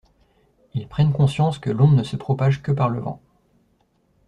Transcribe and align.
Ils 0.73 0.87
prennent 0.87 1.13
conscience 1.13 1.59
que 1.59 1.69
l’onde 1.69 1.93
ne 1.93 2.01
se 2.01 2.15
propage 2.15 2.63
que 2.63 2.71
par 2.71 2.89
le 2.89 3.01
vent. 3.01 3.21